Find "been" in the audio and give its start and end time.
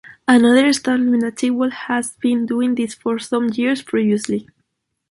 2.15-2.47